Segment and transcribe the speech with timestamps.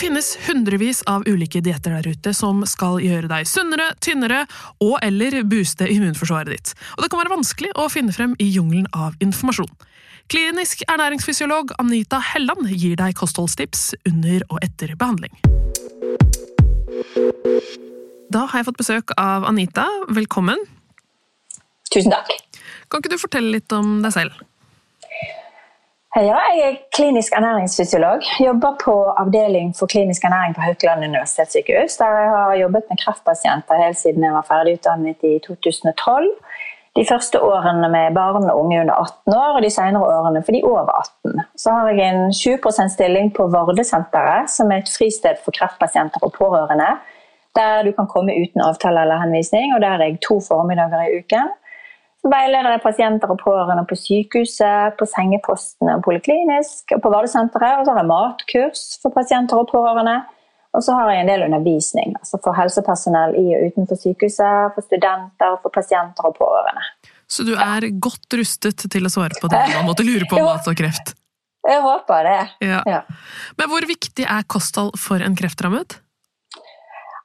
[0.00, 4.38] Det finnes hundrevis av ulike dietter der ute som skal gjøre deg sunnere, tynnere
[4.80, 6.72] og eller booste immunforsvaret ditt.
[6.96, 9.68] Og det kan være vanskelig å finne frem i jungelen av informasjon.
[10.32, 15.36] Klinisk ernæringsfysiolog Anita Helland gir deg kostholdstips under og etter behandling.
[18.32, 19.84] Da har jeg fått besøk av Anita.
[20.08, 20.64] Velkommen.
[21.92, 22.32] Tusen takk.
[22.88, 24.46] Kan ikke du fortelle litt om deg selv?
[26.16, 28.24] Ja, jeg er klinisk ernæringsfysiolog.
[28.46, 31.96] Jobber på avdeling for klinisk ernæring på Haukeland universitetssykehus.
[32.00, 36.26] Der jeg har jobbet med kreftpasienter helt siden jeg var ferdig utdannet i 2012.
[36.98, 40.52] De første årene med barn og unge under 18 år, og de senere årene for
[40.52, 41.40] de over 18.
[41.62, 46.32] Så har jeg en 20 stilling på Vardesenteret, som er et fristed for kreftpasienter og
[46.32, 46.90] pårørende.
[47.58, 51.18] Der du kan komme uten avtale eller henvisning, og der er jeg to formiddager i
[51.18, 51.54] uken.
[52.20, 57.80] Så veileder jeg pasienter og pårørende på sykehuset, på sengepostene og poliklinisk, og på Vardøsenteret.
[57.80, 60.18] Og så har jeg matkurs for pasienter og pårørende.
[60.76, 64.86] Og så har jeg en del undervisning altså for helsepersonell i og utenfor sykehuset, for
[64.86, 66.84] studenter, for pasienter og pårørende.
[67.30, 70.46] Så du er godt rustet til å svare på det man måtte lure på om
[70.52, 71.14] mat og kreft?
[71.66, 72.38] Jeg håper det.
[72.64, 72.84] Ja.
[72.88, 73.00] Ja.
[73.58, 75.98] Men hvor viktig er kosthold for en kreftrammet?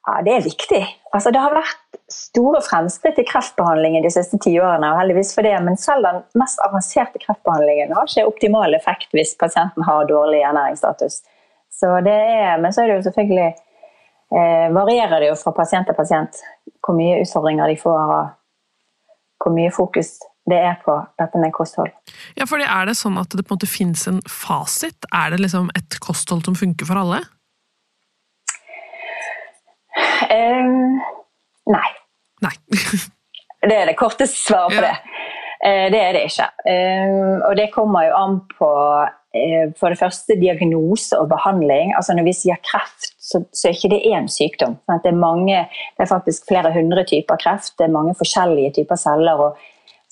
[0.06, 0.84] Ja, Det er viktig.
[1.14, 4.92] Altså, det har vært store fremskritt i kreftbehandlingen de siste tiårene.
[4.92, 9.36] og heldigvis for det, Men selv den mest avanserte kreftbehandlingen har ikke optimal effekt hvis
[9.40, 11.22] pasienten har dårlig ernæringsstatus.
[11.72, 13.56] Så er, men så er det jo selvfølgelig
[14.38, 16.40] eh, varierer det jo fra pasient til pasient
[16.86, 18.30] hvor mye utfordringer de får, og
[19.42, 21.90] hvor mye fokus det er på dette med kosthold.
[22.38, 25.08] Ja, for Er det sånn at det på en måte finnes en fasit?
[25.12, 27.24] Er det liksom et kosthold som funker for alle?
[29.96, 31.02] Um,
[31.72, 31.90] nei.
[32.44, 32.56] Nei.
[33.70, 34.90] det er det korte svaret på ja.
[34.90, 34.96] det.
[35.66, 36.50] Uh, det er det ikke.
[36.68, 38.72] Um, og det kommer jo an på
[39.06, 41.96] uh, for det første diagnose og behandling.
[41.98, 44.78] Altså Når vi sier kreft, så, så er ikke det én sykdom.
[45.04, 45.64] Det er, mange,
[45.96, 47.78] det er faktisk flere hundre typer kreft.
[47.80, 49.48] Det er mange forskjellige typer celler.
[49.48, 49.64] og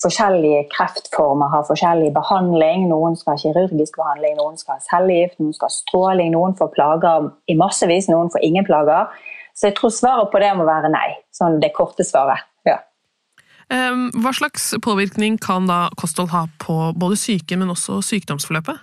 [0.02, 2.88] Forskjellige kreftformer har forskjellig behandling.
[2.90, 6.32] Noen skal ha kirurgisk behandling, noen skal ha cellegift, noen skal ha stråling.
[6.34, 9.14] Noen får plager i massevis, noen får ingen plager.
[9.54, 11.14] Så jeg tror svaret på det må være nei.
[11.34, 12.42] Sånn det korte svaret.
[12.66, 12.80] Ja.
[13.70, 18.82] Hva slags påvirkning kan da kosthold ha på både syke, men også sykdomsforløpet?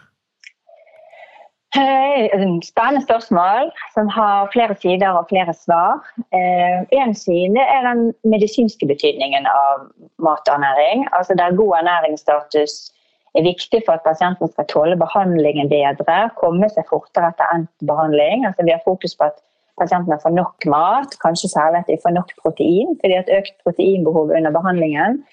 [1.72, 6.02] Spennende spørsmål som har flere sider og flere svar.
[6.36, 9.86] En side er den medisinske betydningen av
[10.20, 11.06] maternæring.
[11.16, 12.92] Altså der god ernæringsstatus
[13.40, 18.44] er viktig for at pasienten skal tåle behandlingen bedre, komme seg fortere etter endt behandling.
[18.50, 19.40] Altså vi har fokus på at
[19.82, 24.34] pasientene får nok mat, kanskje særlig at de får nok protein, fordi at økt proteinbehov
[24.38, 25.24] under behandlingen.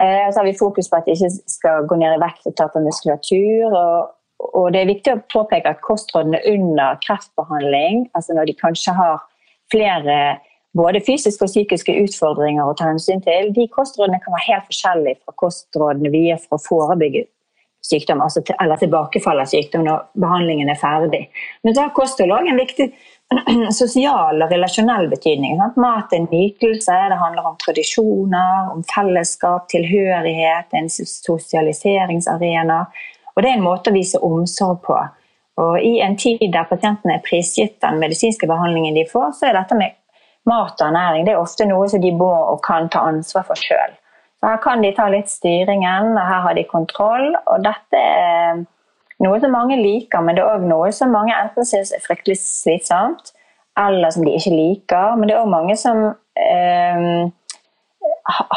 [0.00, 2.56] Eh, så har vi fokus på at de ikke skal gå ned i vekt og
[2.58, 3.76] tape muskulatur.
[3.82, 4.08] Og,
[4.48, 9.22] og, det er viktig å påpeke at kostrådene under kreftbehandling, altså når de kanskje har
[9.72, 10.18] flere
[10.74, 15.20] både fysiske og psykiske utfordringer å ta hensyn til, de kostrådene kan være helt forskjellige
[15.22, 17.28] fra kostrådene vi gir for å forebygge
[17.84, 21.26] sykdom, altså til, eller tilbakefall av sykdom når behandlingen er ferdig.
[21.62, 22.88] Men så har kosthold òg en viktig
[23.80, 25.56] sosial og relasjonell betydning.
[25.58, 25.80] Sant?
[25.80, 32.80] Mat er nytelse, det handler om tradisjoner, om fellesskap, tilhørighet, en sosialiseringsarena.
[33.34, 34.98] Og det er en måte å vise omsorg på.
[35.62, 39.58] Og I en tid der pasientene er prisgitt den medisinske behandlingen de får, så er
[39.58, 39.94] dette med
[40.50, 43.58] mat og ernæring det er ofte noe som de må og kan ta ansvar for
[43.58, 43.94] sjøl.
[44.44, 47.32] Her kan de ta litt styringen, her har de kontroll.
[47.46, 48.64] og dette er
[49.22, 52.40] noe som mange liker, men det er òg noe som mange enten syns er fryktelig
[52.42, 53.32] slitsomt,
[53.78, 55.16] eller som de ikke liker.
[55.18, 57.24] Men det er òg mange som eh,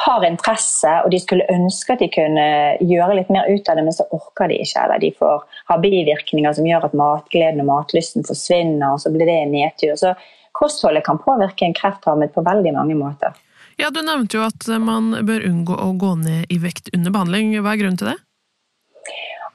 [0.06, 2.48] har interesse, og de skulle ønske at de kunne
[2.82, 4.86] gjøre litt mer ut av det, men så orker de ikke.
[4.86, 9.28] Eller de får ha bivirkninger som gjør at matgleden og matlysten forsvinner, og så blir
[9.30, 9.98] det en nedtur.
[10.00, 10.14] Så
[10.58, 13.36] kostholdet kan påvirke en kreftrammet på veldig mange måter.
[13.78, 17.54] Ja, Du nevnte jo at man bør unngå å gå ned i vekt under behandling.
[17.62, 18.18] Hva er grunnen til det?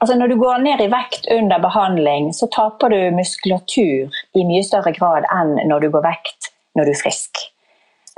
[0.03, 4.63] Altså Når du går ned i vekt under behandling, så taper du muskulatur i mye
[4.67, 7.39] større grad enn når du går vekt når du er frisk.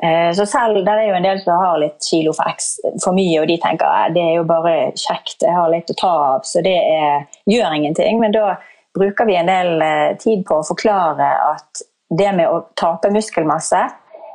[0.01, 2.57] Eh, så selv, Det er jo en del som har litt kilo for,
[3.03, 5.97] for mye, og de tenker at det er jo bare kjekt, jeg har litt å
[5.99, 8.17] ta av, så det er, gjør ingenting.
[8.23, 8.55] Men da
[8.97, 13.85] bruker vi en del eh, tid på å forklare at det med å tape muskelmasse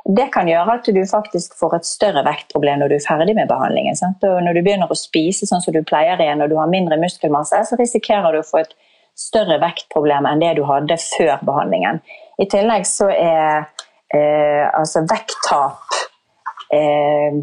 [0.09, 3.49] det kan gjøre at du faktisk får et større vektproblem når du er ferdig med
[3.51, 3.97] behandlingen.
[4.21, 7.59] Når du begynner å spise sånn som du pleier igjen og du har mindre muskelmasse,
[7.69, 8.73] så risikerer du å få et
[9.17, 12.01] større vektproblem enn det du hadde før behandlingen.
[12.41, 13.67] I tillegg så er
[14.15, 15.97] eh, altså vekttap
[16.73, 17.41] eh,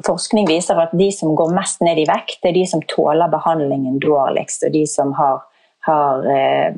[0.00, 3.28] Forskning viser at de som går mest ned i vekt, det er de som tåler
[3.28, 5.42] behandlingen dårligst, og de som har,
[5.84, 6.70] har, eh,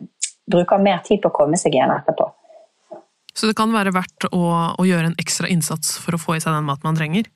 [0.50, 2.26] bruker mer tid på å komme seg igjen etterpå.
[3.34, 4.42] Så det kan være verdt å,
[4.76, 7.30] å, gjøre en ekstra innsats for å få i seg den maten man trenger?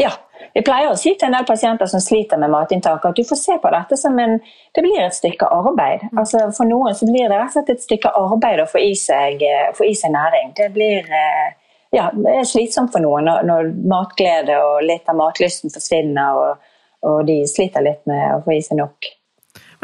[0.00, 0.14] Ja.
[0.54, 3.38] Vi pleier å si til en del pasienter som sliter med matinntak, at du får
[3.38, 4.38] se på dette som en
[4.74, 6.06] Det blir et stykke arbeid.
[6.08, 6.18] Mm.
[6.22, 8.94] Altså for noen så blir det rett og slett et stykke arbeid å få i
[8.96, 10.54] seg, eh, få i seg næring.
[10.56, 11.48] Det blir eh,
[11.94, 16.74] ja, det er slitsomt for noen når, når matglede og litt av matlysten forsvinner, og,
[17.06, 19.08] og, de sliter litt med å få i seg nok.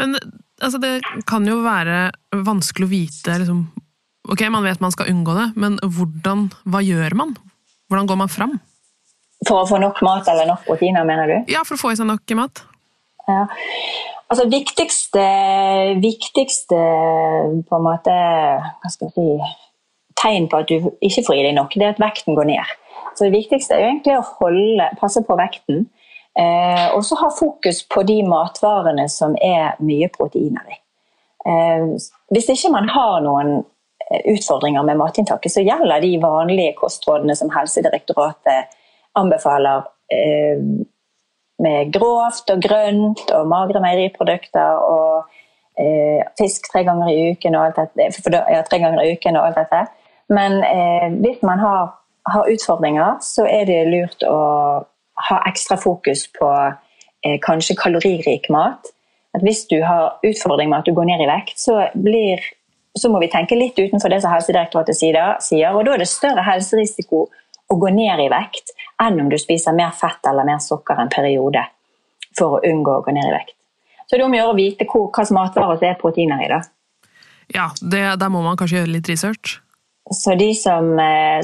[0.01, 0.17] Men
[0.61, 0.99] altså, det
[1.31, 2.11] kan jo være
[2.45, 3.65] vanskelig å vite liksom,
[4.25, 7.35] Ok, man vet man skal unngå det, men hvordan, hva gjør man?
[7.93, 8.55] Hvordan går man fram?
[9.45, 11.53] For å få nok mat eller nok proteiner, mener du?
[11.53, 12.63] Ja, for å få i seg nok mat.
[13.29, 13.45] Ja.
[14.33, 15.25] Altså, viktigste,
[16.01, 16.79] viktigste
[17.69, 19.53] på en måte Hva skal jeg si
[20.21, 22.73] tegn på at du ikke får i deg nok, det er at vekten går ned.
[23.15, 25.85] Så Det viktigste er egentlig å holde, passe på vekten.
[26.39, 30.79] Eh, og så ha fokus på de matvarene som er mye proteiner i.
[31.47, 31.85] Eh,
[32.35, 33.61] hvis ikke man har noen
[34.35, 38.75] utfordringer med matinntaket, så gjelder de vanlige kostrådene som Helsedirektoratet
[39.17, 40.61] anbefaler eh,
[41.65, 45.29] med grovt og grønt og magre meieriprodukter og
[45.79, 48.41] eh, fisk tre ganger i uken og alt dette.
[48.53, 49.85] Ja, tre ganger i uken og alt dette.
[50.33, 51.95] Men eh, hvis man har,
[52.33, 54.41] har, utfordringer, så er det lurt å
[55.29, 56.51] ha ekstra fokus på
[57.25, 58.91] eh, kanskje kaloririk mat.
[59.35, 62.43] At hvis du har utfordring med at du går ned i vekt, så, blir,
[62.99, 65.73] så må vi tenke litt utenfor det som Helsedirektoratet sier.
[65.75, 67.25] Og da er det større helserisiko
[67.71, 71.11] å gå ned i vekt enn om du spiser mer fett eller mer sukker en
[71.13, 71.65] periode
[72.39, 73.57] for å unngå å gå ned i vekt.
[74.05, 76.49] Så det er om å gjøre å vite hvilke matvarer som er proteiner i.
[76.53, 76.63] da.
[77.55, 79.59] Ja, det, der må man kanskje gjøre litt research?
[80.13, 80.91] Så de som,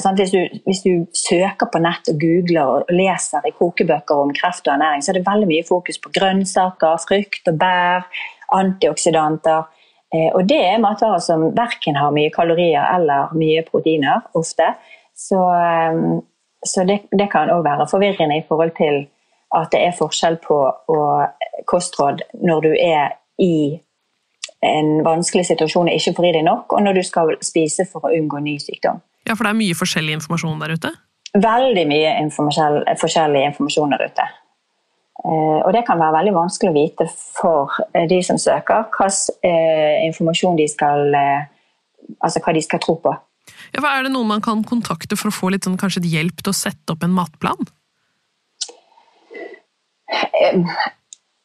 [0.02, 4.34] sant, hvis, du, hvis, du, søker på nett og googler og leser i kokebøker om
[4.36, 8.04] kreft og ernæring, så er det veldig mye fokus på grønnsaker, frukt og bær,
[8.52, 9.70] antioksidanter.
[10.14, 14.72] Eh, og det er matvarer som verken har mye kalorier eller mye proteiner, ofte.
[15.14, 16.00] Så, eh,
[16.66, 19.04] så det, det, kan òg være forvirrende i forhold til
[19.56, 20.56] at det er forskjell på
[21.66, 23.80] kostråd når du er i
[24.62, 28.06] en vanskelig situasjon og ikke får i deg nok, og når du skal spise for
[28.06, 29.00] å unngå ny sykdom.
[29.26, 30.92] Ja, For det er mye forskjellig informasjon der ute?
[31.40, 34.28] Veldig mye forskjellig informasjon der ute.
[35.20, 39.50] Eh, og det kan være veldig vanskelig å vite for eh, de som søker, hvilken
[39.50, 41.16] eh, informasjon de skal
[42.24, 43.10] Altså hva de skal tro på.
[43.70, 46.50] Ja, Er det noen man kan kontakte for å få litt sånn, kanskje hjelp til
[46.50, 47.68] å sette opp en matplan?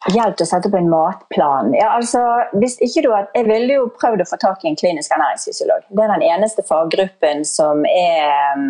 [0.09, 1.69] hjelp til å sette opp en matplan.
[1.77, 2.23] Ja, altså,
[2.57, 5.85] hvis ikke du har, Jeg ville jo prøvd å få tak i en klinisk ernæringsfysiolog.
[5.89, 8.65] Det er den eneste faggruppen som er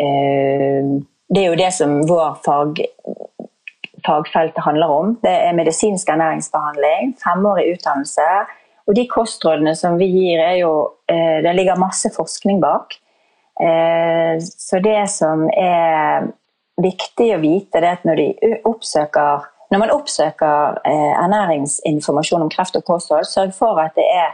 [0.00, 0.96] øh,
[1.28, 2.86] Det er jo det som vår fag,
[4.06, 5.16] fagfelt handler om.
[5.22, 8.28] Det er medisinsk ernæringsbehandling, femårig utdannelse.
[8.86, 10.72] Og de kostrådene som vi gir, er jo
[11.10, 12.94] øh, Det ligger masse forskning bak.
[13.56, 16.28] Uh, så det som er
[16.76, 18.20] viktig å vite, det er at når
[18.68, 24.28] oppsøker når man oppsøker eh, ernæringsinformasjon om kreft og kosthold, sørg for at det er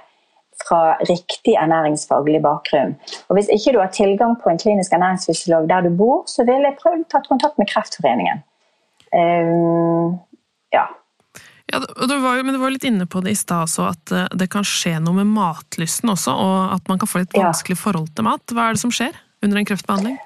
[0.62, 2.94] fra riktig ernæringsfaglig bakgrunn.
[3.28, 6.66] Og Hvis ikke du har tilgang på en klinisk ernæringsfysiolog der du bor, så vil
[6.68, 8.44] jeg prøve å ta kontakt med Kreftforeningen.
[9.12, 10.86] Ja.
[11.72, 14.28] ja du var men du var litt inne på det i stad også, at eh,
[14.40, 18.12] det kan skje noe med matlysten også, og at man kan få litt vanskelig forhold
[18.16, 18.44] til mat.
[18.48, 20.20] Hva er det som skjer under en kreftbehandling?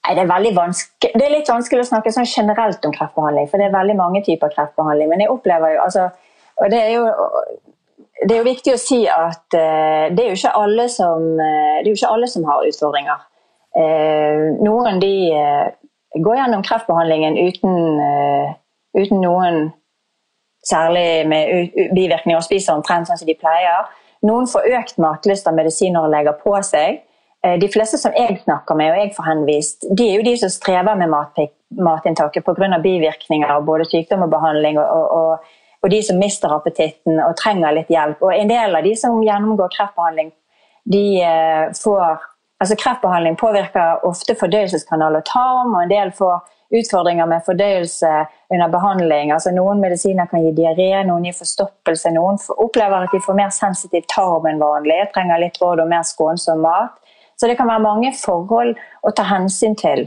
[0.00, 3.68] Nei, det, er det er litt vanskelig å snakke sånn generelt om kreftbehandling, for det
[3.68, 5.10] er veldig mange typer kreftbehandling.
[5.12, 6.06] Men jeg opplever jo altså,
[6.60, 7.04] og det er jo,
[8.24, 11.92] det er jo viktig å si at uh, det er jo som, uh, det er
[11.92, 13.26] jo ikke alle som har utfordringer.
[13.76, 15.12] Uh, noen de
[16.18, 17.76] går gjennom kreftbehandlingen uten,
[18.98, 19.68] uten noen
[20.66, 23.86] særlig med bivirkninger og spiser omtrent sånn som de pleier.
[24.26, 27.00] Noen får økt matlyst av medisiner og legger på seg.
[27.44, 30.34] Eh, de fleste som jeg snakker med, og jeg får henvist, de er jo de
[30.42, 31.14] som strever med
[31.80, 32.78] matinntaket pga.
[32.82, 37.72] bivirkninger av både sykdom og behandling, og, og, og, de som mister appetitten og trenger
[37.72, 38.20] litt hjelp.
[38.20, 40.34] Og en del av de som gjennomgår kreftbehandling,
[40.84, 42.28] de eh, får
[42.60, 46.42] Altså Kreftbehandling påvirker ofte fordøyelseskanal og tarm, og en del får
[46.76, 48.10] utfordringer med fordøyelse
[48.52, 49.32] under behandling.
[49.34, 52.12] Altså Noen medisiner kan gi diaré, noen gir forstoppelse.
[52.14, 56.04] Noen opplever at de får mer sensitiv tarm enn vanlig, trenger litt råd og mer
[56.06, 56.94] skånsom mat.
[57.40, 60.04] Så det kan være mange forhold å ta hensyn til.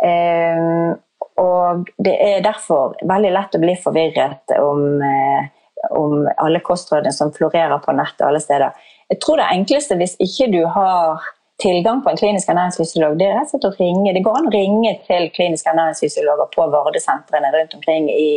[0.00, 0.96] Um,
[1.40, 5.50] og det er derfor veldig lett å bli forvirret om, eh,
[5.96, 8.72] om alle kostrådene som florerer på nettet alle steder.
[9.12, 11.20] Jeg tror det enkleste hvis ikke du har
[11.62, 14.14] tilgang på en klinisk ernæringsfysiolog, det er rett og slett å ringe.
[14.16, 18.30] Det går an å ringe til kliniske ernæringsfysiologer på Vardesentrene rundt omkring i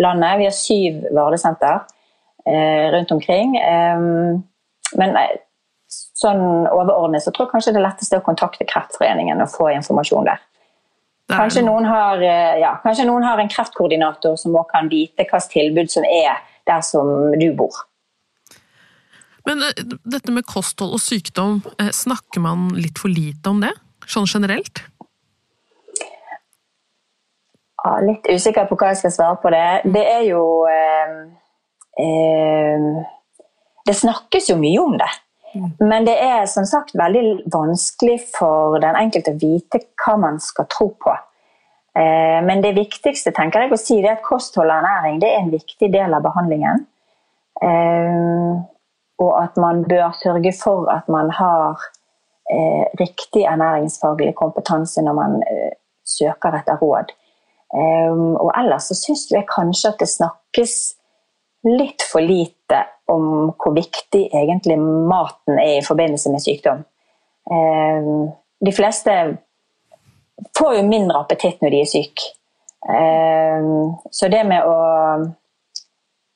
[0.00, 0.38] landet.
[0.40, 1.80] Vi har syv Vardesenter
[2.46, 3.56] eh, rundt omkring.
[3.60, 4.42] Um,
[4.98, 5.40] men eh,
[5.90, 10.30] sånn overordnet så tror jeg kanskje det er letteste å kontakte Kreftforeningen og få informasjon
[10.30, 10.46] der.
[11.30, 15.52] Kanskje noen, har, eh, ja, kanskje noen har en kreftkoordinator som også kan vite hvilket
[15.52, 17.84] tilbud som er der som du bor.
[19.50, 23.72] Men eh, dette med kosthold og sykdom, eh, snakker man litt for lite om det?
[24.06, 24.84] Sånn generelt?
[27.80, 29.64] Ja, litt usikker på hva jeg skal svare på det.
[29.96, 31.16] Det er jo eh,
[32.04, 32.86] eh,
[33.88, 35.10] Det snakkes jo mye om det.
[35.50, 35.70] Mm.
[35.88, 40.68] Men det er som sagt veldig vanskelig for den enkelte å vite hva man skal
[40.70, 41.16] tro på.
[41.98, 45.32] Eh, men det viktigste tenker jeg å si det er at kosthold og ernæring det
[45.32, 46.84] er en viktig del av behandlingen.
[49.20, 51.80] Og at man bør sørge for at man har
[52.50, 55.74] eh, riktig ernæringsfaglig kompetanse når man eh,
[56.08, 57.12] søker etter råd.
[57.70, 60.72] Um, og ellers så syns jeg kanskje at det snakkes
[61.68, 66.82] litt for lite om hvor viktig egentlig maten er i forbindelse med sykdom.
[67.50, 68.32] Um,
[68.66, 69.14] de fleste
[70.58, 72.32] får jo mindre appetitt når de er syke.
[72.88, 74.76] Um, så det med å?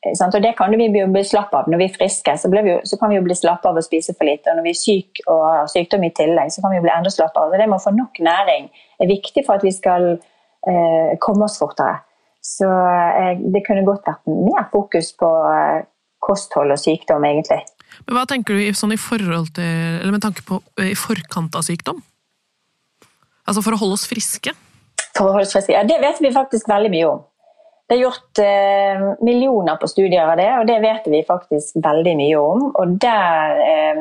[0.05, 2.37] Og Det kan vi bli slapp av når vi er friske.
[2.39, 4.51] Så, vi, så, kan vi jo bli slapp av å spise for lite.
[4.51, 7.13] Og når vi er syke og har sykdom i tillegg, så kan vi bli enda
[7.13, 7.53] slapp av.
[7.53, 8.69] Så det med å få nok næring
[9.01, 12.03] er viktig for at vi skal eh, komme oss fortere.
[12.45, 15.87] Så eh, det kunne godt vært mer fokus på eh,
[16.25, 17.63] kosthold og sykdom, egentlig.
[18.05, 19.71] Men Hva tenker du sånn i forhold til,
[20.01, 22.03] eller med tanke på eh, i forkant av sykdom?
[23.45, 24.53] Altså for å holde oss friske?
[25.17, 27.25] For å holde oss friske, Ja, det vet vi faktisk veldig mye om.
[27.89, 32.15] Det er gjort eh, millioner på studier av det, og det vet vi faktisk veldig
[32.17, 32.63] mye om.
[32.81, 34.01] Og der eh,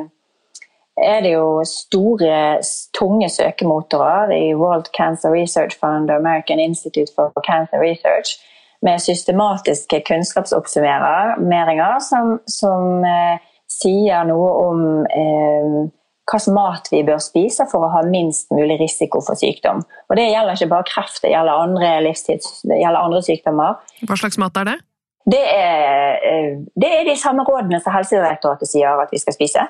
[1.03, 2.61] er det jo store,
[2.95, 8.39] tunge søkemotorer i World Cancer Research Fund og American Institute for Cancer Research
[8.83, 13.37] med systematiske kunnskapsoppsummeringer som, som eh,
[13.71, 15.89] sier noe om eh,
[16.29, 19.83] hvilken mat vi bør spise for å ha minst mulig risiko for sykdom.
[20.09, 23.79] Og Det gjelder ikke bare kreft, det gjelder andre, det gjelder andre sykdommer.
[24.07, 24.79] Hva slags mat er det?
[25.23, 29.67] Det er, eh, det er de samme rådene som Helsedirektoratet sier at vi skal spise.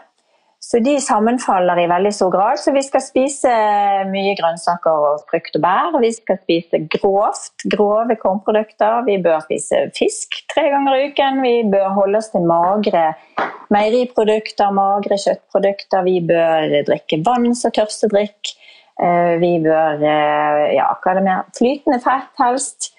[0.64, 2.60] Så de sammenfaller i veldig stor grad.
[2.62, 3.52] Så vi skal spise
[4.08, 5.98] mye grønnsaker og frukt og bær.
[6.00, 9.02] Vi skal spise grovt, grove kornprodukter.
[9.10, 11.42] Vi bør spise fisk tre ganger i uken.
[11.44, 13.10] Vi bør holde oss til magre
[13.76, 16.08] meieriprodukter, magre kjøttprodukter.
[16.08, 18.56] Vi bør drikke vann som tørstedrikk.
[19.04, 21.44] Eh, vi bør eh, ja, hva er det mer?
[21.60, 22.94] Flytende fett, helst.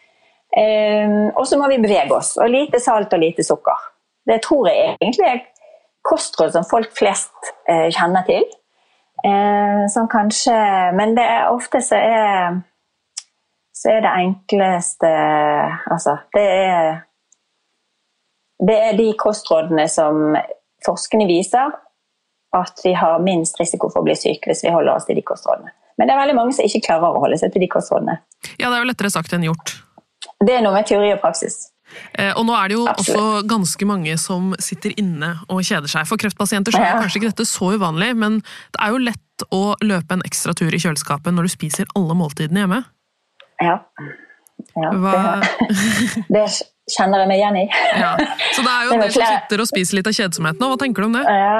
[0.53, 2.37] Eh, og så må vi bevege oss.
[2.37, 3.89] Og lite salt og lite sukker.
[4.29, 5.43] Det tror jeg egentlig er
[6.05, 8.45] kostråd som folk flest eh, kjenner til.
[9.25, 10.55] Eh, som kanskje
[10.99, 12.59] Men det er ofte så er
[13.75, 15.11] så er det enkleste
[15.93, 17.01] Altså, det er
[18.69, 20.37] Det er de kostrådene som
[20.87, 21.73] forskerne viser
[22.55, 25.25] at vi har minst risiko for å bli syke hvis vi holder oss til de
[25.27, 25.73] kostrådene.
[25.99, 28.15] Men det er veldig mange som ikke klarer å holde seg til de kostrådene.
[28.61, 29.75] Ja, det er jo lettere sagt enn gjort.
[30.39, 31.74] Det er noe med teori og praksis.
[32.19, 33.21] Eh, og nå er det jo Absolutt.
[33.21, 36.09] også ganske mange som sitter inne og kjeder seg.
[36.11, 38.41] For kreftpasienter så er kanskje ikke dette så uvanlig, men
[38.75, 42.17] det er jo lett å løpe en ekstra tur i kjøleskapet når du spiser alle
[42.19, 42.83] måltidene hjemme.
[43.63, 43.79] Ja.
[44.79, 46.45] ja det, det,
[46.91, 47.67] kjenner jeg meg igjen i.
[48.05, 48.15] ja.
[48.55, 50.71] Så det er jo en del som sitter og spiser litt av kjedsomheten nå.
[50.73, 51.25] Hva tenker du om det?
[51.27, 51.59] Ja.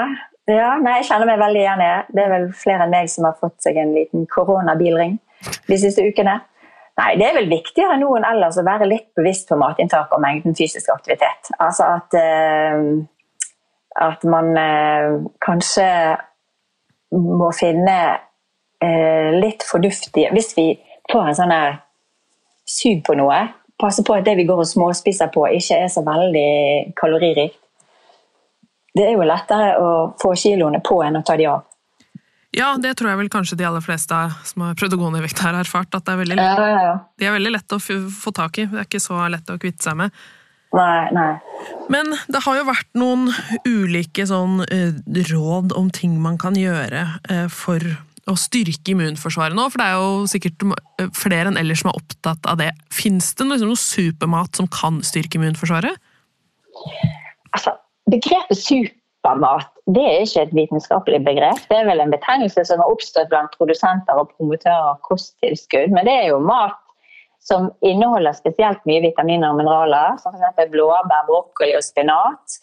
[0.51, 2.01] ja, nei, jeg kjenner meg veldig igjen i det.
[2.15, 5.17] Det er vel flere enn meg som har fått seg en liten koronabilring
[5.69, 6.39] de siste ukene.
[6.95, 10.21] Nei, Det er vel viktigere nå enn ellers å være litt bevisst på matinntak og
[10.23, 11.51] mengden fysisk aktivitet.
[11.59, 12.85] Altså at, eh,
[14.05, 15.89] at man eh, kanskje
[17.15, 17.97] må finne
[18.83, 20.71] eh, litt fornuftig Hvis vi
[21.11, 21.53] får en sånn
[22.65, 23.43] sug på noe,
[23.79, 27.59] passe på at det vi går og småspiser på, ikke er så veldig kaloririkt.
[28.95, 29.89] Det er jo lettere å
[30.21, 31.65] få kiloene på enn å ta de av.
[32.55, 34.15] Ja, det tror jeg vel kanskje de aller fleste
[34.47, 35.91] som har prøvd å gå ned i vekt har erfart.
[35.97, 36.95] At er veldig, ja, ja, ja.
[37.19, 38.67] de er veldig lett å få tak i.
[38.71, 40.15] Det er ikke så lett å kvitte seg med.
[40.75, 41.29] Nei, nei.
[41.91, 43.29] Men det har jo vært noen
[43.67, 44.95] ulike sånn, eh,
[45.29, 47.83] råd om ting man kan gjøre eh, for
[48.25, 49.67] å styrke immunforsvaret nå?
[49.69, 50.65] For det er jo sikkert
[51.15, 52.71] flere enn ellers som er opptatt av det.
[52.93, 55.99] Fins det liksom noe supermat som kan styrke immunforsvaret?
[57.55, 57.75] Altså,
[58.11, 58.59] begrepet
[59.25, 61.61] supermat det er ikke et vitenskapelig begrep.
[61.69, 65.93] Det er vel en betegnelse som har oppstått blant produsenter og promotører av kosttilskudd.
[65.93, 66.79] Men det er jo mat
[67.45, 70.71] som inneholder spesielt mye vitaminer og mineraler, som f.eks.
[70.73, 72.57] blåbær, brokkoli og spinat.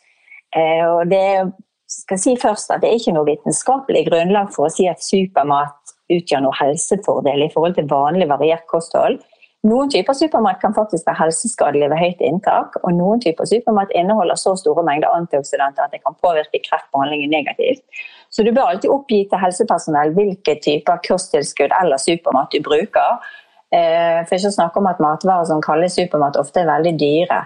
[0.57, 1.52] Eh, og det
[1.87, 5.95] skal si først at det er ikke noe vitenskapelig grunnlag for å si at supermat
[6.11, 9.21] utgjør noe helsefordel i forhold til vanlig variert kosthold.
[9.62, 14.38] Noen typer supermat kan faktisk være helseskadelig ved høyt inntak, og noen typer supermat inneholder
[14.40, 17.85] så store mengder antioksidanter at det kan påvirke kreftbehandlingen negativt.
[18.33, 23.23] Så du bør alltid oppgi til helsepersonell hvilke typer kosttilskudd eller supermat du bruker.
[23.71, 27.40] Eh, for ikke å snakke om at matvarer som kalles supermat, ofte er veldig dyre.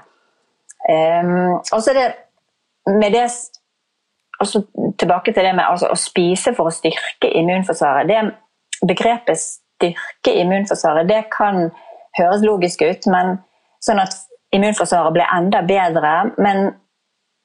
[0.87, 2.09] Og så er det
[3.13, 3.29] det
[4.41, 4.63] altså
[4.99, 8.09] Tilbake til det med altså, å spise for å styrke immunforsvaret.
[8.09, 11.67] Det begrepet styrke immunforsvaret, det kan
[12.19, 13.37] høres logisk ut, men
[13.85, 14.17] sånn at
[14.57, 16.15] immunforsvaret blir enda bedre.
[16.41, 16.73] Men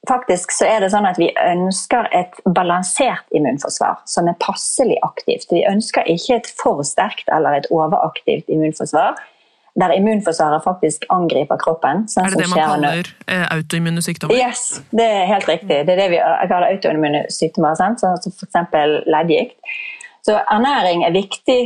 [0.09, 5.51] faktisk så er det sånn at vi ønsker et balansert immunforsvar som er passelig aktivt.
[5.53, 9.19] Vi ønsker ikke et for sterkt eller et overaktivt immunforsvar.
[9.79, 12.03] Der immunforsvaret faktisk angriper kroppen.
[12.11, 14.35] Sånn er det det man kaller eh, autoimmune sykdommer?
[14.35, 15.77] Yes, det er helt riktig.
[15.87, 16.19] Det er det vi
[16.51, 18.75] kaller autoimmune sykdommer, sånn som f.eks.
[19.07, 19.55] leddgikt.
[20.27, 21.61] Så ernæring er viktig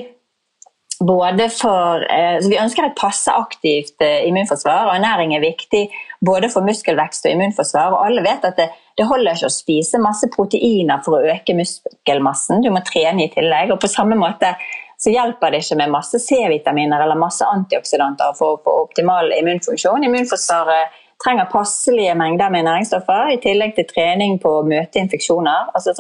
[1.00, 2.06] både for
[2.42, 5.90] så Vi ønsker et passe aktivt eh, immunforsvar, og ernæring er viktig
[6.26, 7.94] både for muskelvekst og immunforsvar.
[7.94, 11.58] og Alle vet at det, det holder ikke å spise masse proteiner for å øke
[11.58, 13.74] muskelmassen, du må trene i tillegg.
[13.76, 14.56] og På samme måte
[14.98, 20.06] så hjelper det ikke med masse C-vitaminer eller masse antioksidanter for å få optimal immunfunksjon.
[20.08, 25.72] Immunforsvaret trenger passelige mengder med næringsstoffer, i tillegg til trening på å møte infeksjoner.
[25.76, 25.94] Altså,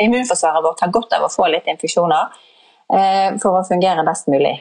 [0.00, 2.32] Immunforsvaret vårt har godt av å få litt infeksjoner.
[2.88, 4.54] Eh, for å fungere best mulig.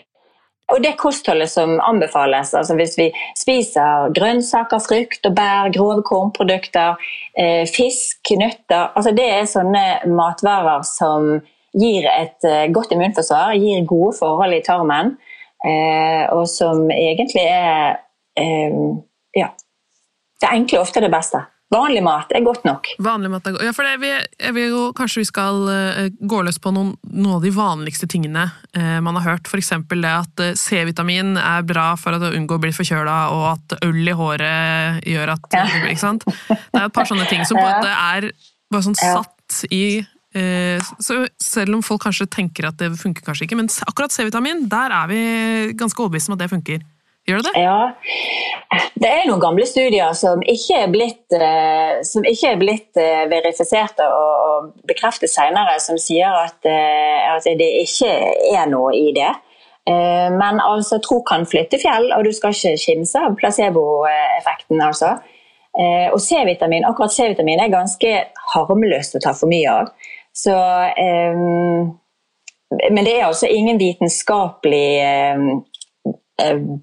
[0.68, 3.06] Og det kostholdet som anbefales, altså hvis vi
[3.40, 7.00] spiser grønnsaker, frukt og bær, grove kornprodukter,
[7.40, 11.38] eh, fisk, nøtter altså Det er sånne matvarer som
[11.72, 15.16] gir et eh, godt immunforsvar, gir gode forhold i tarmen,
[16.32, 17.98] og som egentlig er
[19.36, 19.48] Ja.
[20.42, 21.40] Det enkle ofte det beste.
[21.74, 22.88] Vanlig mat er godt nok.
[23.04, 23.66] Vanlig mat er godt.
[23.68, 24.12] Ja, for det, vi,
[24.56, 28.46] vil jo, Kanskje vi skal uh, gå løs på noen, noen, av de vanligste tingene
[28.48, 29.52] uh, man har hørt.
[29.52, 29.74] F.eks.
[29.92, 34.00] det at uh, C-vitamin er bra for å unngå å bli forkjøla, og at øl
[34.00, 35.66] i håret gjør at ja.
[35.92, 36.28] ikke sant?
[36.48, 38.32] Det er et par sånne ting som på en måte er
[38.72, 39.88] bare sånn satt i
[41.02, 44.94] så selv om folk kanskje tenker at det funker kanskje ikke, men akkurat C-vitamin, der
[44.94, 45.22] er vi
[45.80, 46.84] ganske overbevist om at det funker.
[47.28, 47.62] Gjør det det?
[47.62, 47.92] Ja.
[48.96, 52.00] Det er noen gamle studier som ikke er blitt, eh,
[52.32, 58.14] ikke er blitt eh, verifisert og bekreftet senere, som sier at, eh, at, det ikke
[58.56, 59.34] er noe i det.
[59.88, 64.82] Men altså, tro kan flytte fjell, og du skal ikke kimse av placeboeffekten.
[64.84, 65.14] altså.
[66.12, 68.12] Og C-vitamin, akkurat C-vitamin er ganske
[68.52, 70.12] harmløst å ta for mye av.
[70.36, 70.52] Så,
[72.92, 75.00] men det er altså ingen vitenskapelig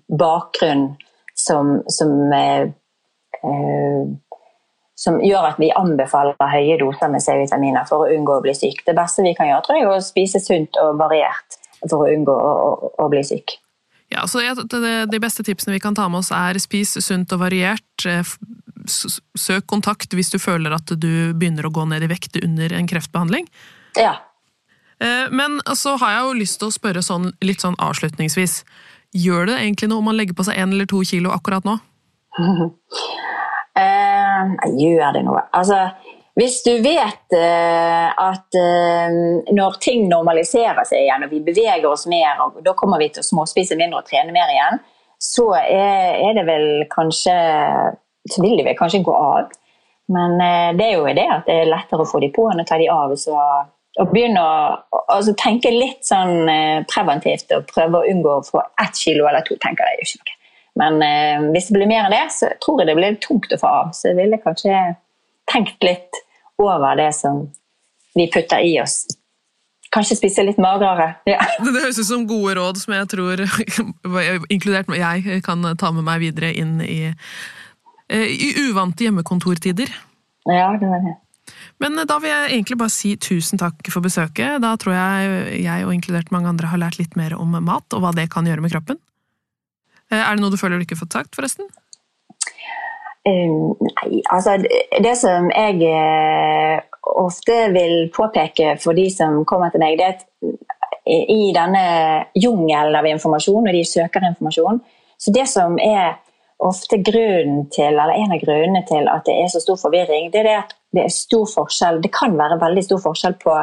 [0.09, 0.97] bakgrunn
[1.35, 2.63] som, som, eh,
[3.51, 4.07] eh,
[4.95, 8.85] som gjør at vi anbefaler høye doser med C-vitaminer for å unngå å bli syk.
[8.87, 12.11] Det beste vi kan gjøre, tror jeg, er å spise sunt og variert for å
[12.15, 13.59] unngå å, å, å bli syk.
[14.13, 18.05] Ja, så De beste tipsene vi kan ta med oss, er spis sunt og variert.
[18.87, 22.87] Søk kontakt hvis du føler at du begynner å gå ned i vekt under en
[22.87, 23.49] kreftbehandling.
[23.99, 24.21] Ja.
[25.35, 28.61] Men så har jeg jo lyst til å spørre sånn, litt sånn avslutningsvis.
[29.15, 31.77] Gjør det egentlig noe om man legger på seg én eller to kilo akkurat nå?
[33.79, 34.45] uh,
[34.83, 35.45] gjør det noe?
[35.55, 35.85] Altså,
[36.35, 39.19] hvis du vet uh, at uh,
[39.55, 43.23] når ting normaliserer seg igjen, og vi beveger oss mer, og da kommer vi til
[43.23, 44.83] å småspise mindre og trene mer igjen,
[45.23, 47.35] så er, er det vel kanskje
[48.29, 49.51] Så vil det vel kanskje gå av.
[50.13, 50.39] Men
[50.79, 52.79] det er jo det at det er lettere å få de på enn å ta
[52.81, 53.13] de av.
[53.21, 53.37] så
[54.01, 58.63] å begynne å altså, tenke litt sånn eh, preventivt og prøve å unngå å få
[58.83, 60.41] ett kilo eller to, tenker jeg jo ikke noe.
[60.75, 63.61] Men eh, hvis det blir mer enn det, så tror jeg det blir tungt å
[63.61, 63.93] få av.
[63.95, 64.79] Så jeg ville kanskje
[65.51, 66.23] tenkt litt
[66.59, 67.45] over det som
[68.19, 69.05] vi putter i oss.
[69.95, 71.13] Kanskje spise litt magrere.
[71.31, 71.39] Ja.
[71.63, 73.45] Det høres ut som gode råd som jeg tror,
[74.55, 77.15] inkludert jeg, kan ta med meg videre inn i,
[78.11, 79.95] eh, i uvante hjemmekontortider.
[80.51, 81.15] Ja, det var det.
[81.83, 84.61] Men eh, da vil jeg egentlig bare si tusen takk for besøket.
[84.65, 88.05] Da tror jeg jeg og inkludert mange andre har lært litt mer om mat, og
[88.05, 89.01] hva det kan gjøre med kroppen.
[90.11, 91.71] Eh, er det noe du føler du ikke har fått sagt, forresten?
[93.25, 95.79] Um, nei, altså det som jeg
[97.09, 100.27] ofte vil påpeke for de som kommer til meg, det er at
[101.09, 101.85] i denne
[102.37, 104.81] jungelen av informasjon, og de søker informasjon.
[105.21, 106.17] Så det som er
[106.65, 110.43] ofte grunnen til, eller en av grunnene til at det er så stor forvirring, det
[110.43, 113.57] er det at det er stor forskjell, det kan være veldig stor forskjell på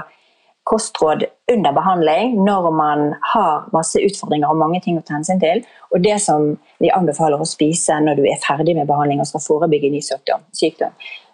[0.70, 5.63] kostråd under behandling når man har masse utfordringer og mange ting å ta hensyn til,
[5.89, 6.52] og det som
[6.84, 10.46] vi anbefaler å spise når du er ferdig med behandling og skal forebygge ny sykdom.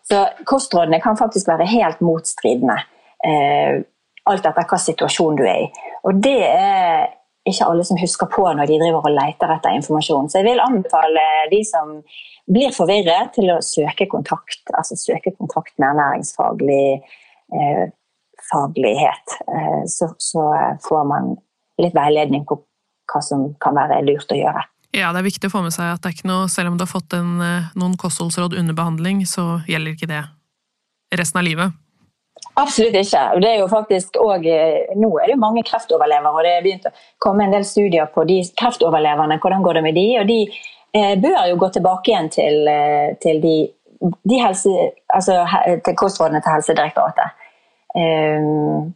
[0.08, 2.80] Så Kostrådene kan faktisk være helt motstridende,
[3.28, 3.84] eh,
[4.28, 5.70] alt etter hvilken situasjon du er i.
[6.08, 7.08] Og Det er
[7.48, 10.30] ikke alle som husker på når de driver og leter etter informasjon.
[10.30, 12.02] Så jeg vil anbefale de som
[12.48, 17.84] blir forvirret, til å søke kontakt, altså søke kontakt med ernæringsfaglig eh,
[18.52, 19.38] faglighet.
[19.48, 20.48] Eh, så, så,
[20.88, 21.36] får man
[21.82, 22.62] litt veiledning på
[23.12, 24.64] hva som kan være lurt å gjøre.
[24.96, 26.78] Ja, det er viktig å få med seg at det er ikke noe, selv om
[26.80, 30.24] du har fått en, eh, noen kostholdsråd under behandling, så gjelder ikke det
[31.18, 31.84] resten av livet.
[32.58, 33.22] Absolutt ikke.
[33.36, 36.54] Og det er jo faktisk også, eh, Nå er det jo mange kreftoverlevere, og det
[36.54, 39.40] er begynt å komme en del studier på de kreftoverleverne.
[39.42, 40.08] Hvordan går det med de?
[40.22, 40.56] Og de eh,
[40.94, 43.56] bør jo gå tilbake igjen til, eh, til de,
[44.30, 44.70] de helse,
[45.10, 45.42] altså,
[45.86, 47.44] til kostrådene til Helsedirektoratet.
[47.98, 48.94] Um,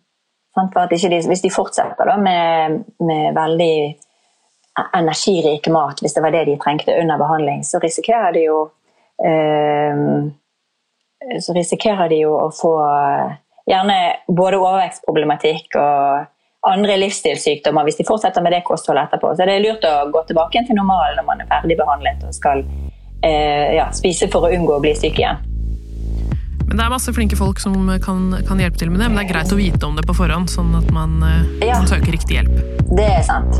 [0.92, 3.76] de, hvis de fortsetter da, med, med veldig
[4.94, 8.60] energirik mat, hvis det var det de trengte under behandling, så risikerer de jo
[9.24, 10.32] um,
[11.40, 12.74] så risikerer de jo å få
[13.70, 16.26] gjerne både overvekstproblematikk og
[16.68, 19.34] andre livsstilssykdommer hvis de fortsetter med det kostholdet etterpå.
[19.36, 22.36] Så det er lurt å gå tilbake til normalen når man er ferdig behandlet og
[22.38, 22.62] skal
[23.26, 25.42] eh, ja, spise for å unngå å bli syk igjen.
[26.68, 29.26] Men Det er masse flinke folk som kan, kan, hjelpe til med det, men det
[29.26, 31.82] er greit å vite om det på forhånd, sånn at man, eh, ja.
[31.82, 32.62] man søker riktig hjelp.
[32.94, 33.60] Det er sant.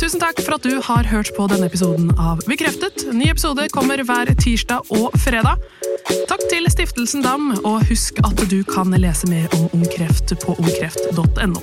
[0.00, 3.04] Tusen takk for at du har hørt på denne episoden av Bekreftet.
[3.14, 5.60] Ny episode kommer hver tirsdag og fredag.
[6.08, 11.62] Takk til Stiftelsen DAM, og husk at du kan lese mer om ungkreft på ungkreft.no.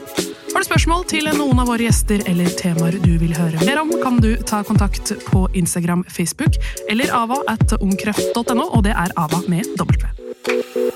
[0.49, 3.91] Har du spørsmål til noen av våre gjester eller temaer du vil høre mer om,
[4.04, 6.58] kan du ta kontakt på Instagram, Facebook
[6.89, 10.88] eller ava at ungkreft.no, og det er ava med W.